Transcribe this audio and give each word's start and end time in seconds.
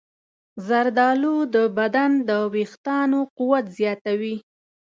زردالو 0.67 1.35
د 1.53 1.55
بدن 1.77 2.11
د 2.29 2.31
ویښتانو 2.53 3.19
قوت 3.37 3.65
زیاتوي. 3.77 4.35